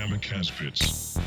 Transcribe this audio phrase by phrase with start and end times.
[0.00, 1.20] kamikaze pits.